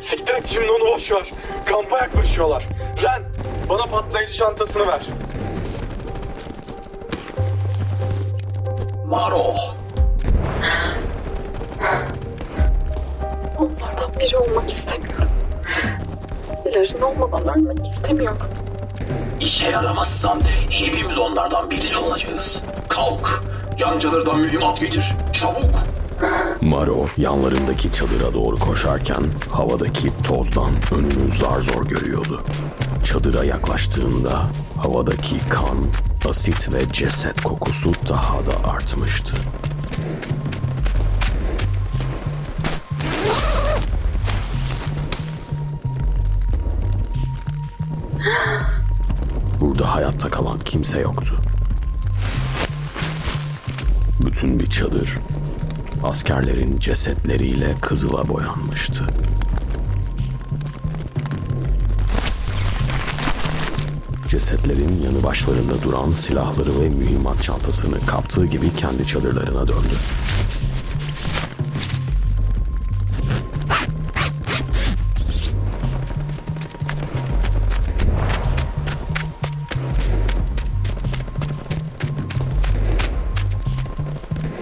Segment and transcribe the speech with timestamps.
[0.00, 1.32] Siktir et şimdi onu boş ver.
[1.66, 2.64] Kampa yaklaşıyorlar.
[3.02, 3.22] Ren
[3.68, 5.06] bana patlayıcı çantasını ver.
[9.06, 9.54] Maro.
[13.58, 15.28] Onlardan biri olmak istemiyorum.
[16.66, 18.38] Larin olmadan ölmek istemiyorum.
[19.40, 22.62] İşe yaramazsan hepimiz onlardan birisi olacağız.
[22.88, 23.42] Kalk.
[23.78, 25.12] Yancalardan mühimmat getir.
[25.32, 25.97] Çabuk.
[26.62, 32.42] Maro yanlarındaki çadıra doğru koşarken havadaki tozdan önünü zar zor görüyordu.
[33.04, 34.42] Çadıra yaklaştığında
[34.76, 35.78] havadaki kan,
[36.28, 39.36] asit ve ceset kokusu daha da artmıştı.
[49.60, 51.36] Burada hayatta kalan kimse yoktu.
[54.26, 55.18] Bütün bir çadır
[56.04, 59.06] askerlerin cesetleriyle kızıla boyanmıştı.
[64.28, 69.94] Cesetlerin yanı başlarında duran silahları ve mühimmat çantasını kaptığı gibi kendi çadırlarına döndü.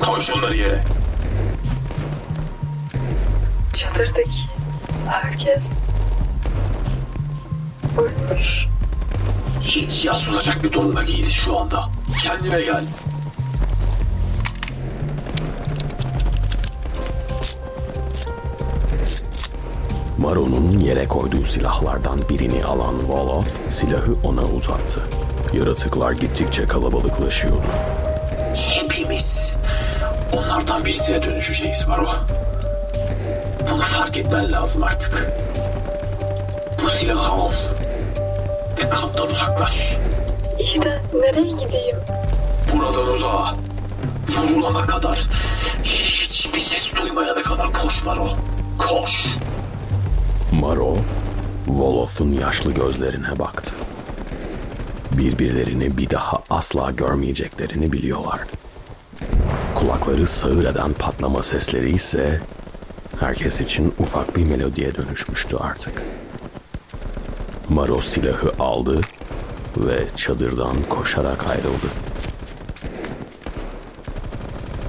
[0.01, 0.96] Koy şunları yere.
[3.77, 4.43] Çadırdaki
[5.09, 5.91] herkes
[7.99, 8.67] ölmüş.
[9.61, 11.85] Hiç yaslanacak bir durumda değiliz şu anda.
[12.23, 12.85] Kendine gel.
[20.19, 25.03] Maro'nun yere koyduğu silahlardan birini alan Wolof silahı ona uzattı.
[25.53, 27.67] Yaratıklar gittikçe kalabalıklaşıyordu.
[28.55, 29.55] Hepimiz
[30.33, 32.09] onlardan birisine dönüşeceğiz Maro.
[33.71, 35.27] Bunu fark etmen lazım artık.
[36.85, 37.51] Bu silahı al
[38.79, 39.97] ve kamptan uzaklaş.
[40.59, 41.97] İyi de nereye gideyim?
[42.73, 43.55] Buradan uzağa.
[44.37, 45.21] Yorulana kadar,
[45.85, 48.29] hiçbir ses duymayana kadar koş Maro.
[48.79, 49.27] Koş.
[50.53, 50.97] Maro,
[51.67, 53.75] Wolof'un yaşlı gözlerine baktı.
[55.13, 58.53] Birbirlerini bir daha asla görmeyeceklerini biliyorlardı.
[59.75, 62.41] Kulakları sağır eden patlama sesleri ise
[63.21, 66.03] herkes için ufak bir melodiye dönüşmüştü artık.
[67.69, 69.01] Maro silahı aldı
[69.77, 71.87] ve çadırdan koşarak ayrıldı.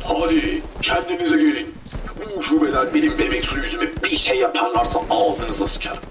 [0.03, 1.73] Hadi kendinize gelin.
[2.38, 6.03] Bu şubeler benim bebek su yüzüme bir şey yaparlarsa ağzınıza sıçarım.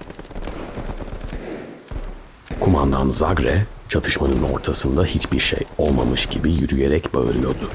[2.61, 7.71] Kumandan Zagre çatışmanın ortasında hiçbir şey olmamış gibi yürüyerek bağırıyordu.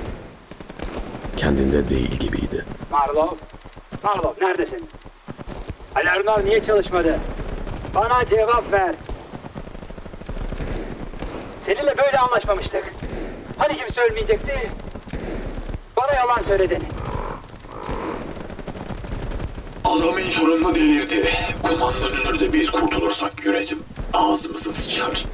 [1.37, 2.65] Kendinde değil gibiydi.
[2.91, 3.27] Marlov.
[4.03, 4.89] Marlov neredesin?
[5.95, 7.19] Alarmlar niye çalışmadı?
[7.95, 8.95] Bana cevap ver.
[11.65, 12.93] Seninle böyle anlaşmamıştık.
[13.57, 14.69] Hani kimse ölmeyecekti?
[15.97, 16.83] Bana yalan söyledin.
[19.85, 21.33] Adam sonunda delirdi.
[21.63, 23.83] Kumandanın önünde biz kurtulursak yönetim
[24.13, 25.25] ağzımızı sıçar.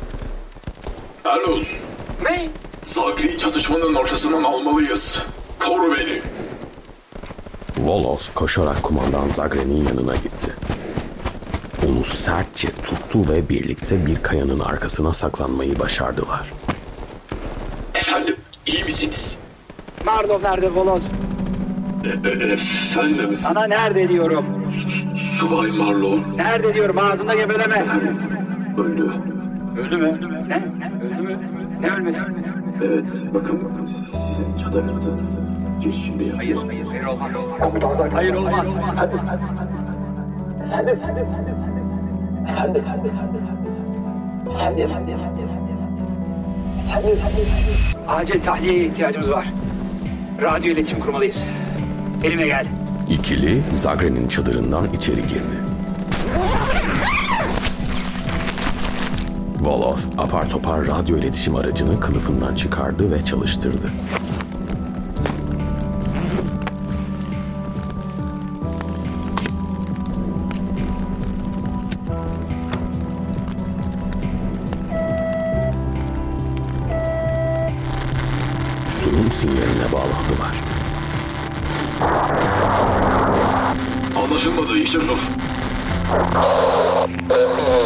[1.26, 1.82] Erlos,
[2.24, 2.50] Ne?
[2.84, 5.22] Zagri'yi çatışmanın ortasından almalıyız.
[5.60, 6.22] Koru beni.
[7.88, 10.52] Wolof koşarak kumandan Zagre'nin yanına gitti.
[11.88, 16.52] Onu sertçe tuttu ve birlikte bir kayanın arkasına saklanmayı başardılar.
[17.96, 19.38] Efendim, iyi misiniz?
[20.06, 21.02] Marlov nerede Voloz?
[22.06, 24.46] E- e- efendim, Sana nerede diyorum.
[25.18, 27.86] Subay Marlo Nerede diyorum ağzında gebeleme.
[28.78, 29.12] öldü.
[29.82, 30.20] Öldü mü?
[30.48, 30.64] Ne?
[31.06, 31.40] Öldü mü?
[31.82, 32.22] Ne ölmesi?
[32.84, 35.20] Evet, bakın sizin çadırınızın
[35.82, 36.38] girişinde yatıyor.
[36.38, 37.32] Hayır, hayır olmaz.
[38.14, 38.68] Hayır olmaz.
[48.08, 49.46] Acil tahliyeye ihtiyacımız var.
[50.42, 51.38] Radyo iletişim kurmalıyız.
[52.24, 52.68] Elime gel.
[53.10, 55.58] İkili Zagre'nin çadırından içeri girdi.
[59.58, 63.92] Wolof apar topar radyo iletişim aracını kılıfından çıkardı ve çalıştırdı.
[79.08, 80.56] Surun sinyaline bağlandılar.
[84.24, 85.18] Anlaşılmadı, işe sor.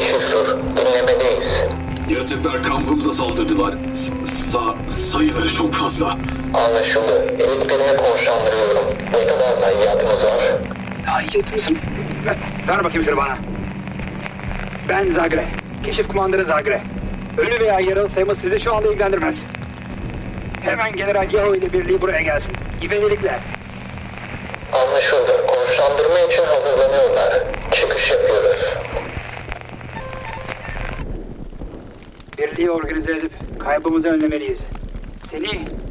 [0.02, 1.46] Şükür, dinlemedeyiz.
[2.10, 3.74] Yaratıklar kampımıza saldırdılar.
[3.94, 6.18] S- sa- sayıları çok fazla.
[6.54, 7.36] Anlaşıldı.
[7.40, 8.84] Elit birine konuşlandırıyorum.
[9.14, 10.42] Ne kadar zayiatımız var?
[11.06, 11.78] Zayiatımız mı?
[12.26, 13.38] Ver, ver bakayım şunu bana.
[14.90, 15.46] Ben Zagre.
[15.86, 16.82] Keşif kumandanı Zagre.
[17.38, 19.44] Ölü veya yaralı sayımız sizi şu anda ilgilendirmez.
[20.62, 22.54] Hemen General Yahoo ile birliği buraya gelsin.
[22.82, 23.40] İvedilikle.
[24.74, 25.48] Anlaşıldı.
[25.48, 27.44] Konuşlandırma için hazırlanıyorlar.
[27.72, 28.58] Çıkış yapıyoruz.
[32.38, 34.60] Birliği organize edip kaybımızı önlemeliyiz.
[35.24, 35.48] Seni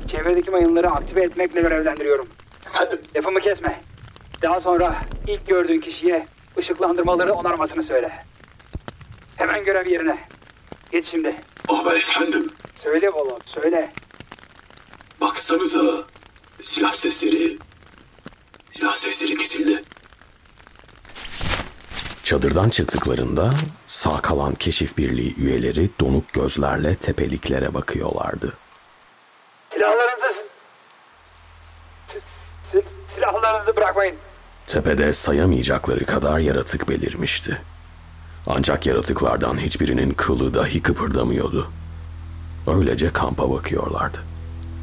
[0.08, 2.28] çevredeki mayınları aktive etmekle görevlendiriyorum.
[2.66, 3.00] Efendim?
[3.16, 3.80] Lafımı kesme.
[4.42, 4.94] Daha sonra
[5.26, 6.26] ilk gördüğün kişiye
[6.58, 8.10] ışıklandırmaları onarmasını söyle.
[9.36, 10.18] Hemen görev yerine.
[10.92, 11.34] Git şimdi.
[11.68, 12.50] Ama efendim.
[12.76, 13.90] Söyle Volon, söyle.
[15.20, 16.04] Baksanıza.
[16.60, 17.58] Silah sesleri.
[18.70, 19.84] Silah sesleri kesildi.
[22.22, 23.50] Çadırdan çıktıklarında
[23.86, 28.52] sağ kalan keşif birliği üyeleri donuk gözlerle tepeliklere bakıyorlardı.
[29.70, 30.42] Silahlarınızı...
[33.14, 34.16] silahlarınızı bırakmayın.
[34.66, 37.62] Tepede sayamayacakları kadar yaratık belirmişti.
[38.46, 41.70] Ancak yaratıklardan hiçbirinin kılı dahi kıpırdamıyordu.
[42.66, 44.29] Öylece kampa bakıyorlardı.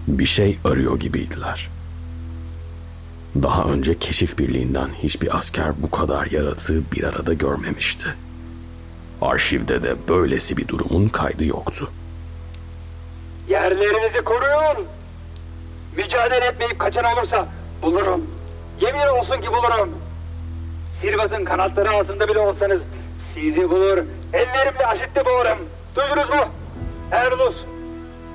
[0.07, 1.69] Bir şey arıyor gibiydiler.
[3.43, 8.07] Daha önce keşif birliğinden hiçbir asker bu kadar yaratığı bir arada görmemişti.
[9.21, 11.89] Arşivde de böylesi bir durumun kaydı yoktu.
[13.49, 14.85] Yerlerinizi koruyun.
[15.97, 17.47] Mücadele etmeyip kaçan olursa
[17.81, 18.25] bulurum.
[18.81, 19.89] Yemin olsun ki bulurum.
[20.93, 22.81] Sirbaz'ın kanatları altında bile olsanız
[23.17, 23.97] sizi bulur.
[24.33, 25.57] Ellerimle aşitle boğarım.
[25.95, 26.45] Duydunuz mu?
[27.11, 27.55] Erlus.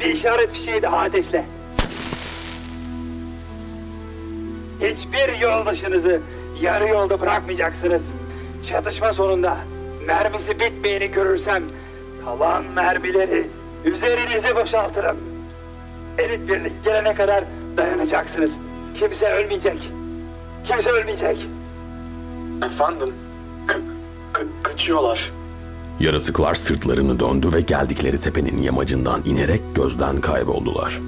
[0.01, 1.45] Bir işaret fişeği daha ateşle.
[4.83, 6.21] Hiçbir yoldaşınızı
[6.61, 8.03] yarı yolda bırakmayacaksınız.
[8.69, 9.57] Çatışma sonunda
[10.07, 11.63] mermisi bitmeyeni görürsem
[12.25, 13.47] kalan mermileri
[13.85, 15.17] üzerinize boşaltırım.
[16.19, 17.45] Elit birlik gelene kadar
[17.77, 18.53] dayanacaksınız.
[18.99, 19.91] Kimse ölmeyecek.
[20.65, 21.47] Kimse ölmeyecek.
[22.67, 23.09] Efendim,
[23.69, 23.81] ka-
[24.33, 25.33] ka- kaçıyorlar.
[26.01, 31.01] Yaratıklar sırtlarını döndü ve geldikleri tepenin yamacından inerek gözden kayboldular.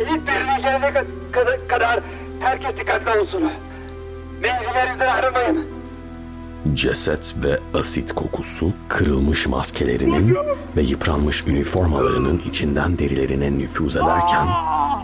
[0.00, 2.00] Elit birliği gelene ka- kad- kadar
[2.40, 3.42] herkes dikkatli olsun.
[4.42, 5.66] Menzillerinizden ayrılmayın.
[6.74, 10.36] Ceset ve asit kokusu kırılmış maskelerinin
[10.76, 14.46] ve yıpranmış üniformalarının içinden derilerine nüfuz ederken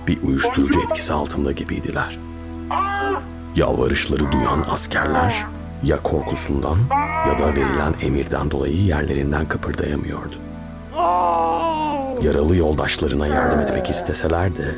[0.07, 2.19] bir uyuşturucu etkisi altında gibiydiler.
[3.57, 5.47] Yalvarışları duyan askerler
[5.83, 6.79] ya korkusundan
[7.29, 10.37] ya da verilen emirden dolayı yerlerinden kıpırdayamıyordu.
[12.23, 14.75] Yaralı yoldaşlarına yardım etmek isteseler de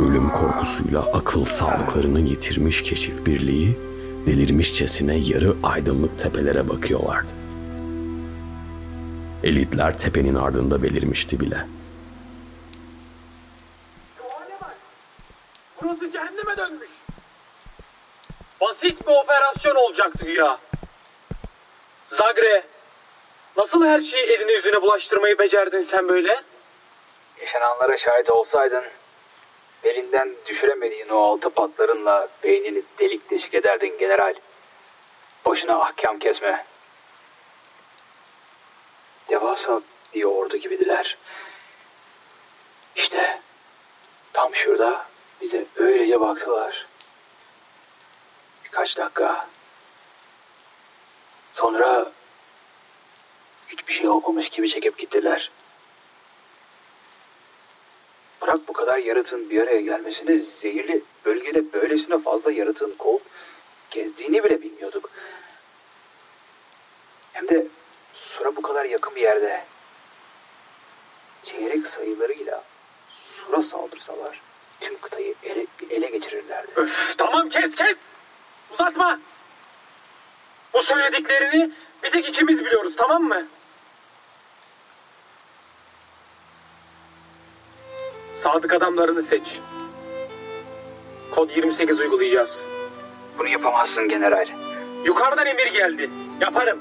[0.00, 3.78] ölüm korkusuyla akıl sağlıklarını yitirmiş keşif birliği
[4.26, 7.32] delirmişçesine yarı aydınlık tepelere bakıyorlardı.
[9.44, 11.66] Elitler tepenin ardında belirmişti bile.
[15.82, 16.90] Burası cehenneme dönmüş.
[18.60, 20.58] Basit bir operasyon olacaktı güya.
[22.06, 22.62] Zagre,
[23.56, 26.42] nasıl her şeyi eline yüzüne bulaştırmayı becerdin sen böyle?
[27.40, 28.84] Yaşananlara şahit olsaydın
[29.84, 34.34] belinden düşüremediğin o altı patlarınla beynini delik deşik ederdin general.
[35.44, 36.64] Boşuna ahkam kesme.
[39.28, 39.80] Devasa
[40.14, 41.18] bir ordu gibidiler.
[42.96, 43.40] İşte
[44.32, 45.06] tam şurada
[45.40, 46.86] bize öylece baktılar.
[48.64, 49.46] Birkaç dakika.
[51.52, 52.12] Sonra
[53.68, 55.50] hiçbir şey olmamış gibi çekip gittiler.
[58.42, 63.22] Bırak bu kadar yaratığın bir araya gelmesini zehirli bölgede böylesine fazla yaratığın kovup
[63.90, 65.10] gezdiğini bile bilmiyorduk.
[67.32, 67.66] Hem de
[68.14, 69.64] Sur'a bu kadar yakın bir yerde.
[71.42, 72.64] Çeyrek sayılarıyla
[73.10, 74.40] Sur'a saldırsalar
[74.80, 76.70] tüm kıtayı ele, ele geçirirlerdi.
[76.76, 77.98] Öf, tamam kes kes.
[78.72, 79.20] Uzatma.
[80.74, 81.70] Bu söylediklerini
[82.02, 83.46] bir tek ikimiz biliyoruz tamam mı?
[88.46, 89.60] Sadık adamlarını seç.
[91.30, 92.66] Kod 28 uygulayacağız.
[93.38, 94.46] Bunu yapamazsın general.
[95.04, 96.10] Yukarıdan emir geldi.
[96.40, 96.78] Yaparım.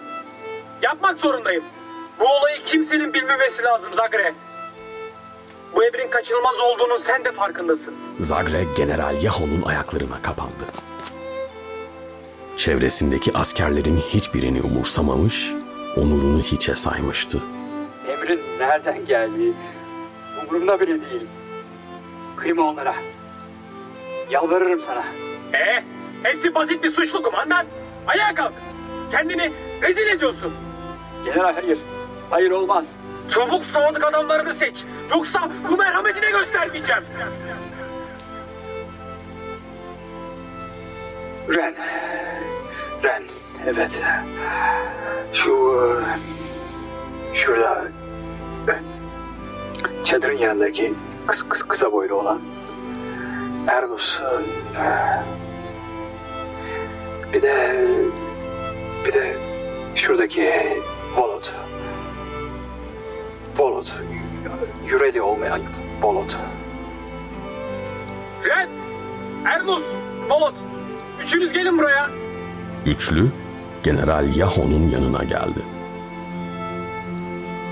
[0.82, 1.64] Yapmak zorundayım.
[2.20, 4.34] Bu olayı kimsenin bilmemesi lazım Zagre.
[5.76, 7.94] Bu emrin kaçınılmaz olduğunun sen de farkındasın.
[8.20, 10.66] Zagre General Yaho'nun ayaklarına kapandı.
[12.58, 15.54] Çevresindeki askerlerin hiçbirini umursamamış,
[15.98, 17.44] onurunu hiçe saymıştı.
[18.08, 19.54] Emrin nereden geldiği
[20.44, 21.28] umurumda bile değil.
[22.38, 22.96] Kıyma onlara.
[24.30, 25.04] Yalvarırım sana.
[25.54, 25.84] Ee,
[26.24, 27.66] hepsi basit bir suçlu kumandan.
[28.08, 28.54] Ayağa kalk.
[29.12, 29.52] Kendini
[29.82, 30.54] rezil ediyorsun.
[31.26, 31.80] General hayır.
[32.30, 32.86] Hayır olmaz.
[33.30, 34.84] Çabuk sadık adamlarını seç.
[35.12, 37.04] Yoksa bu merhametine göstermeyeceğim.
[41.50, 41.76] Ren.
[43.04, 43.24] Ren.
[43.68, 44.00] Evet.
[45.34, 46.02] Şu...
[47.34, 47.84] Şurada...
[50.04, 50.94] Çadırın yanındaki
[51.28, 52.40] kıs, kıs, kısa boylu olan
[53.68, 54.20] Ernus.
[54.22, 54.84] e,
[57.34, 57.76] Bir de...
[59.06, 59.38] Bir de
[59.96, 60.52] şuradaki
[61.18, 61.52] Volot.
[63.58, 63.98] Volot.
[64.88, 65.60] Yüreli olmayan
[66.02, 66.36] Volot.
[68.46, 68.70] Red,
[69.46, 69.84] Ernus,
[70.30, 70.54] Bolot.
[71.24, 72.10] Üçünüz gelin buraya.
[72.86, 73.28] Üçlü
[73.84, 75.60] General Yaho'nun yanına geldi.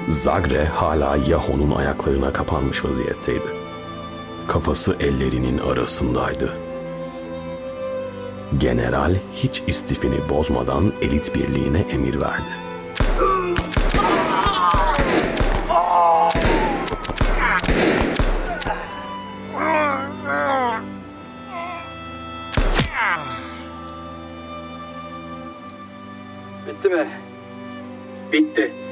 [0.08, 3.46] Zagre hala Yaho'nun ayaklarına kapanmış vaziyetteydi.
[4.48, 6.58] Kafası ellerinin arasındaydı.
[8.58, 12.52] General hiç istifini bozmadan elit birliğine emir verdi.
[26.68, 27.08] Bitti mi?
[28.32, 28.83] Bitti.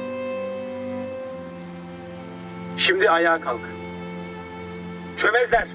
[2.92, 3.60] Şimdi ayağa kalk.
[5.16, 5.66] Çömezler.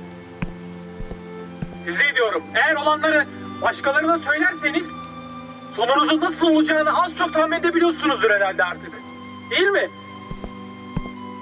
[1.85, 3.25] Size diyorum eğer olanları
[3.61, 4.87] başkalarına söylerseniz
[5.75, 8.93] sonunuzun nasıl olacağını az çok tahmin edebiliyorsunuzdur herhalde artık.
[9.51, 9.89] Değil mi?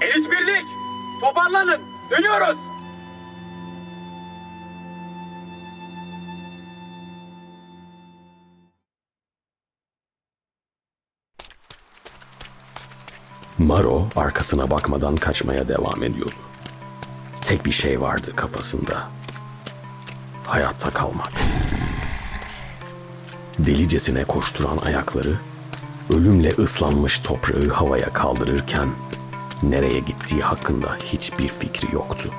[0.02, 0.66] Elit birlik
[1.22, 2.58] toparlanın dönüyoruz.
[13.66, 16.36] Maro arkasına bakmadan kaçmaya devam ediyordu.
[17.42, 19.10] Tek bir şey vardı kafasında.
[20.46, 21.32] Hayatta kalmak.
[23.60, 25.40] Delicesine koşturan ayakları,
[26.14, 28.90] ölümle ıslanmış toprağı havaya kaldırırken
[29.64, 32.30] nereye gittiği hakkında hiçbir fikri yoktu.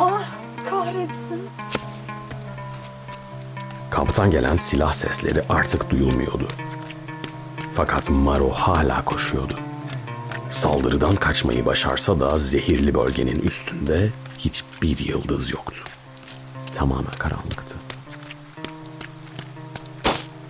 [0.00, 0.28] Ah
[0.70, 1.48] kahretsin.
[3.90, 6.48] Kamptan gelen silah sesleri artık duyulmuyordu.
[7.74, 9.67] Fakat Maro hala koşuyordu.
[10.58, 15.84] Saldırıdan kaçmayı başarsa da zehirli bölgenin üstünde hiçbir yıldız yoktu.
[16.74, 17.76] Tamamen karanlıktı.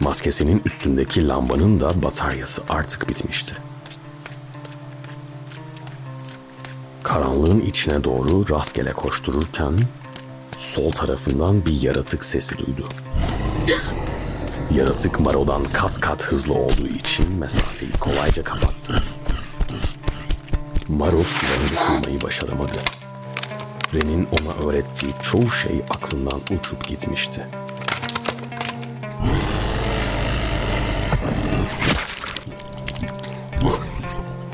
[0.01, 3.57] Maskesinin üstündeki lambanın da bataryası artık bitmişti.
[7.03, 9.79] Karanlığın içine doğru rastgele koştururken
[10.57, 12.89] sol tarafından bir yaratık sesi duydu.
[14.75, 19.03] Yaratık Maro'dan kat kat hızlı olduğu için mesafeyi kolayca kapattı.
[20.89, 22.77] Maro silahını kırmayı başaramadı.
[23.95, 27.47] Ren'in ona öğrettiği çoğu şey aklından uçup gitmişti.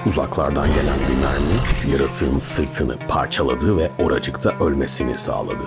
[0.07, 5.65] Uzaklardan gelen bir mermi yaratığın sırtını parçaladı ve oracıkta ölmesini sağladı.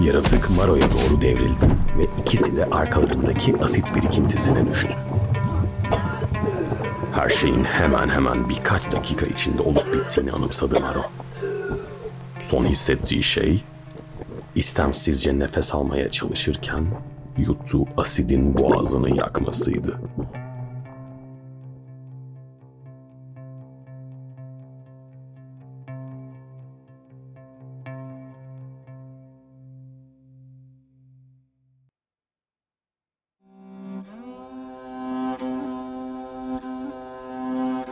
[0.00, 1.66] Yaratık Maro'ya doğru devrildi
[1.98, 4.94] ve ikisi de arkalarındaki asit birikintisine düştü.
[7.20, 11.02] Her şeyin hemen hemen birkaç dakika içinde olup bittiğini anımsadı Maro.
[12.38, 13.64] Son hissettiği şey,
[14.54, 16.84] istemsizce nefes almaya çalışırken
[17.38, 20.00] yuttuğu asidin boğazını yakmasıydı.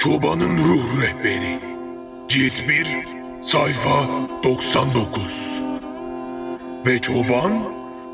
[0.09, 1.59] Çobanın Ruh Rehberi
[2.29, 2.89] Cilt 1
[3.43, 4.09] Sayfa
[4.45, 5.61] 99
[6.87, 7.63] Ve çoban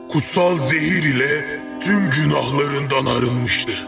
[0.08, 3.86] kutsal zehir ile tüm günahlarından arınmıştır.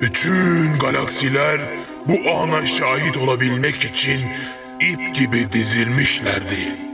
[0.00, 1.60] Bütün galaksiler
[2.06, 4.20] bu ana şahit olabilmek için
[4.80, 6.89] ip gibi dizilmişlerdi.